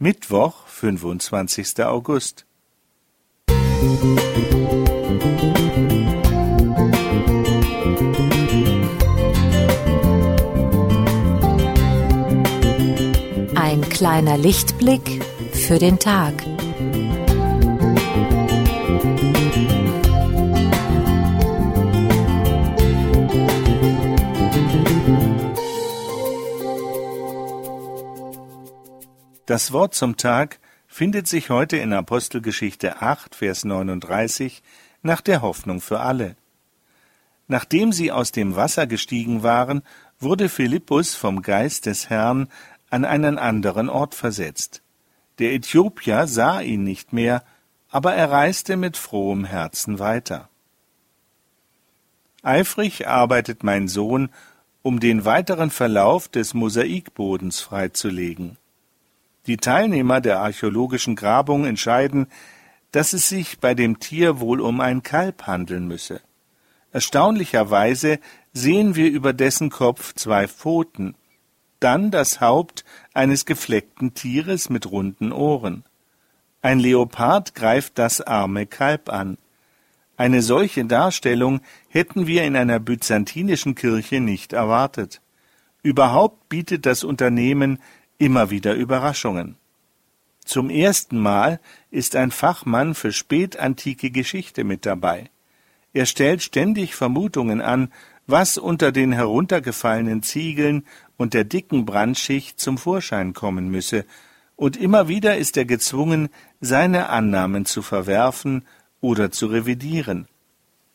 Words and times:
Mittwoch, 0.00 0.66
fünfundzwanzigster 0.66 1.92
August. 1.92 2.46
Ein 13.54 13.88
kleiner 13.88 14.36
Lichtblick 14.36 15.22
für 15.52 15.78
den 15.78 16.00
Tag. 16.00 16.34
Das 29.46 29.72
Wort 29.72 29.94
zum 29.94 30.16
Tag 30.16 30.58
findet 30.86 31.28
sich 31.28 31.50
heute 31.50 31.76
in 31.76 31.92
Apostelgeschichte 31.92 33.02
8, 33.02 33.34
Vers 33.34 33.66
39 33.66 34.62
nach 35.02 35.20
der 35.20 35.42
Hoffnung 35.42 35.82
für 35.82 36.00
alle. 36.00 36.34
Nachdem 37.46 37.92
sie 37.92 38.10
aus 38.10 38.32
dem 38.32 38.56
Wasser 38.56 38.86
gestiegen 38.86 39.42
waren, 39.42 39.82
wurde 40.18 40.48
Philippus 40.48 41.14
vom 41.14 41.42
Geist 41.42 41.84
des 41.84 42.08
Herrn 42.08 42.48
an 42.88 43.04
einen 43.04 43.36
anderen 43.36 43.90
Ort 43.90 44.14
versetzt. 44.14 44.80
Der 45.38 45.52
Äthiopier 45.52 46.26
sah 46.26 46.62
ihn 46.62 46.82
nicht 46.82 47.12
mehr, 47.12 47.44
aber 47.90 48.14
er 48.14 48.30
reiste 48.30 48.78
mit 48.78 48.96
frohem 48.96 49.44
Herzen 49.44 49.98
weiter. 49.98 50.48
Eifrig 52.42 53.06
arbeitet 53.06 53.62
mein 53.62 53.88
Sohn, 53.88 54.30
um 54.80 55.00
den 55.00 55.26
weiteren 55.26 55.70
Verlauf 55.70 56.28
des 56.28 56.54
Mosaikbodens 56.54 57.60
freizulegen. 57.60 58.56
Die 59.46 59.56
Teilnehmer 59.56 60.20
der 60.20 60.40
archäologischen 60.40 61.16
Grabung 61.16 61.64
entscheiden, 61.66 62.28
dass 62.92 63.12
es 63.12 63.28
sich 63.28 63.58
bei 63.58 63.74
dem 63.74 63.98
Tier 63.98 64.40
wohl 64.40 64.60
um 64.60 64.80
ein 64.80 65.02
Kalb 65.02 65.46
handeln 65.46 65.86
müsse. 65.86 66.20
Erstaunlicherweise 66.92 68.20
sehen 68.52 68.94
wir 68.94 69.10
über 69.10 69.32
dessen 69.32 69.68
Kopf 69.68 70.14
zwei 70.14 70.46
Pfoten, 70.46 71.16
dann 71.80 72.10
das 72.10 72.40
Haupt 72.40 72.84
eines 73.12 73.46
gefleckten 73.46 74.14
Tieres 74.14 74.70
mit 74.70 74.90
runden 74.90 75.32
Ohren. 75.32 75.84
Ein 76.62 76.78
Leopard 76.78 77.54
greift 77.54 77.98
das 77.98 78.20
arme 78.20 78.64
Kalb 78.66 79.10
an. 79.10 79.36
Eine 80.16 80.40
solche 80.40 80.84
Darstellung 80.84 81.60
hätten 81.88 82.26
wir 82.26 82.44
in 82.44 82.56
einer 82.56 82.78
byzantinischen 82.78 83.74
Kirche 83.74 84.20
nicht 84.20 84.52
erwartet. 84.52 85.20
Überhaupt 85.82 86.48
bietet 86.48 86.86
das 86.86 87.04
Unternehmen 87.04 87.80
immer 88.18 88.50
wieder 88.50 88.74
Überraschungen. 88.74 89.56
Zum 90.44 90.68
ersten 90.70 91.18
Mal 91.18 91.60
ist 91.90 92.16
ein 92.16 92.30
Fachmann 92.30 92.94
für 92.94 93.12
spätantike 93.12 94.10
Geschichte 94.10 94.64
mit 94.64 94.84
dabei. 94.84 95.30
Er 95.92 96.06
stellt 96.06 96.42
ständig 96.42 96.94
Vermutungen 96.94 97.60
an, 97.60 97.92
was 98.26 98.58
unter 98.58 98.92
den 98.92 99.12
heruntergefallenen 99.12 100.22
Ziegeln 100.22 100.84
und 101.16 101.34
der 101.34 101.44
dicken 101.44 101.84
Brandschicht 101.84 102.60
zum 102.60 102.78
Vorschein 102.78 103.32
kommen 103.32 103.70
müsse, 103.70 104.04
und 104.56 104.76
immer 104.76 105.08
wieder 105.08 105.36
ist 105.36 105.56
er 105.56 105.64
gezwungen, 105.64 106.28
seine 106.60 107.08
Annahmen 107.08 107.66
zu 107.66 107.82
verwerfen 107.82 108.64
oder 109.00 109.32
zu 109.32 109.46
revidieren. 109.46 110.28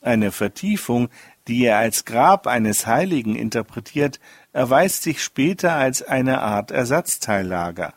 Eine 0.00 0.32
Vertiefung, 0.32 1.10
die 1.46 1.64
er 1.64 1.78
als 1.78 2.06
Grab 2.06 2.46
eines 2.46 2.86
Heiligen 2.86 3.36
interpretiert, 3.36 4.18
erweist 4.52 5.02
sich 5.02 5.22
später 5.22 5.74
als 5.74 6.02
eine 6.02 6.40
Art 6.40 6.70
Ersatzteillager. 6.70 7.94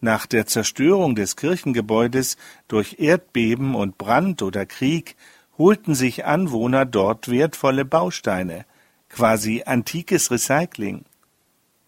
Nach 0.00 0.26
der 0.26 0.46
Zerstörung 0.46 1.16
des 1.16 1.36
Kirchengebäudes 1.36 2.36
durch 2.68 3.00
Erdbeben 3.00 3.74
und 3.74 3.98
Brand 3.98 4.42
oder 4.42 4.66
Krieg 4.66 5.16
holten 5.58 5.94
sich 5.94 6.26
Anwohner 6.26 6.84
dort 6.84 7.28
wertvolle 7.28 7.84
Bausteine, 7.84 8.66
quasi 9.08 9.62
antikes 9.66 10.30
Recycling. 10.30 11.06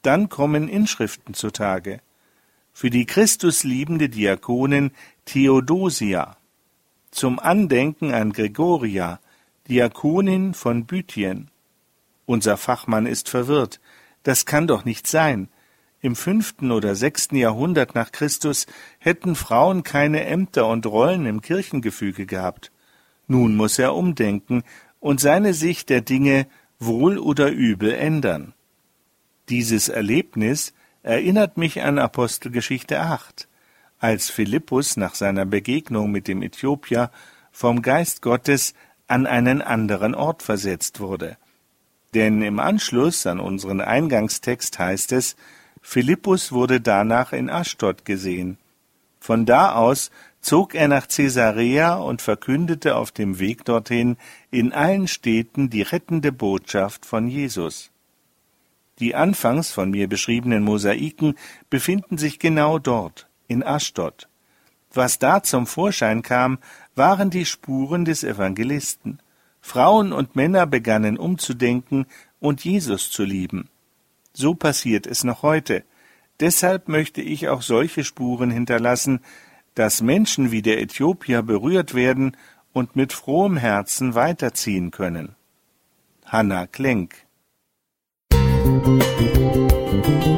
Dann 0.03 0.29
kommen 0.29 0.69
Inschriften 0.69 1.35
zutage. 1.35 2.01
Für 2.73 2.91
die 2.91 3.07
Christusliebende 3.07 4.09
Diakonin 4.09 4.93
Theodosia, 5.27 6.37
zum 7.11 7.39
Andenken 7.39 8.15
an 8.15 8.33
Gregoria, 8.33 9.21
Diakonin 9.69 10.55
von 10.55 10.87
Büthien. 10.87 11.51
Unser 12.25 12.57
Fachmann 12.57 13.07
ist 13.07 13.29
verwirrt. 13.29 13.81
Das 14.23 14.47
kann 14.47 14.67
doch 14.67 14.85
nicht 14.85 15.07
sein. 15.07 15.49
Im 16.01 16.17
fünften 16.17 16.71
oder 16.71 16.95
sechsten 16.95 17.37
Jahrhundert 17.37 17.95
nach 17.95 18.13
Christus 18.13 18.67
hätten 18.99 19.35
Frauen 19.35 19.83
keine 19.83 20.25
Ämter 20.25 20.67
und 20.69 20.87
Rollen 20.87 21.27
im 21.27 21.43
Kirchengefüge 21.43 22.25
gehabt. 22.25 22.71
Nun 23.27 23.57
muss 23.57 23.79
er 23.79 23.95
umdenken 23.95 24.63
und 25.01 25.21
seine 25.21 25.53
Sicht 25.55 25.91
der 25.91 26.01
Dinge 26.01 26.47
wohl 26.79 27.19
oder 27.19 27.51
übel 27.51 27.93
ändern. 27.93 28.55
Dieses 29.49 29.89
Erlebnis 29.89 30.73
erinnert 31.03 31.57
mich 31.57 31.83
an 31.83 31.99
Apostelgeschichte 31.99 33.01
8, 33.01 33.49
als 33.99 34.31
Philippus 34.31 34.97
nach 34.97 35.15
seiner 35.15 35.45
Begegnung 35.45 36.11
mit 36.11 36.29
dem 36.29 36.43
Äthiopier 36.43 37.11
vom 37.51 37.83
Geist 37.83 38.23
Gottes 38.23 38.75
an 39.09 39.27
einen 39.27 39.61
anderen 39.61 40.15
Ort 40.15 40.43
versetzt 40.43 41.01
wurde. 41.01 41.37
Denn 42.15 42.43
im 42.43 42.61
Anschluss 42.61 43.27
an 43.27 43.41
unseren 43.41 43.81
Eingangstext 43.81 44.79
heißt 44.79 45.13
es, 45.13 45.37
Philippus 45.83 46.53
wurde 46.53 46.81
danach 46.81 47.33
in 47.33 47.51
Aschdod 47.51 48.05
gesehen. 48.05 48.59
Von 49.21 49.47
da 49.47 49.75
aus 49.75 50.11
zog 50.41 50.75
er 50.75 50.89
nach 50.89 51.09
Caesarea 51.09 51.97
und 51.97 52.23
verkündete 52.23 52.97
auf 52.97 53.11
dem 53.11 53.39
Weg 53.39 53.65
dorthin 53.65 54.17
in 54.51 54.73
allen 54.73 55.09
Städten 55.09 55.71
die 55.71 55.83
rettende 55.83 56.33
Botschaft 56.33 57.05
von 57.05 57.29
Jesus. 57.29 57.91
Die 58.99 59.15
anfangs 59.15 59.71
von 59.71 59.91
mir 59.91 60.09
beschriebenen 60.09 60.63
Mosaiken 60.65 61.35
befinden 61.71 62.19
sich 62.19 62.39
genau 62.39 62.79
dort, 62.79 63.29
in 63.47 63.63
Aschdod. 63.63 64.29
Was 64.93 65.19
da 65.19 65.43
zum 65.43 65.67
Vorschein 65.67 66.23
kam, 66.23 66.59
waren 66.95 67.31
die 67.31 67.45
Spuren 67.45 68.05
des 68.05 68.25
Evangelisten. 68.25 69.21
Frauen 69.61 70.13
und 70.13 70.37
Männer 70.37 70.67
begannen 70.67 71.19
umzudenken 71.19 72.07
und 72.41 72.65
Jesus 72.65 73.11
zu 73.11 73.25
lieben. 73.25 73.69
So 74.33 74.55
passiert 74.55 75.07
es 75.07 75.25
noch 75.25 75.43
heute. 75.43 75.85
Deshalb 76.41 76.89
möchte 76.89 77.21
ich 77.21 77.49
auch 77.49 77.63
solche 77.63 78.05
Spuren 78.05 78.51
hinterlassen, 78.51 79.21
dass 79.75 80.01
Menschen 80.01 80.51
wie 80.51 80.63
der 80.63 80.81
Äthiopier 80.81 81.43
berührt 81.43 81.95
werden 81.95 82.37
und 82.73 82.97
mit 82.97 83.13
frohem 83.13 83.57
Herzen 83.57 84.15
weiterziehen 84.15 84.91
können. 84.91 85.35
Hanna 86.25 86.67
Klenk 86.67 87.27
Musik 88.31 90.38